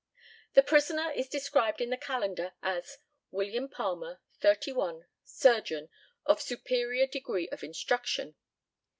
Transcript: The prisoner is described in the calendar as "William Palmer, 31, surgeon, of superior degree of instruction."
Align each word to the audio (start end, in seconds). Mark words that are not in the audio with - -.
The 0.55 0.63
prisoner 0.63 1.11
is 1.11 1.29
described 1.29 1.79
in 1.79 1.91
the 1.91 1.95
calendar 1.95 2.53
as 2.63 2.97
"William 3.29 3.69
Palmer, 3.69 4.19
31, 4.39 5.05
surgeon, 5.23 5.89
of 6.25 6.41
superior 6.41 7.05
degree 7.05 7.47
of 7.49 7.61
instruction." 7.63 8.33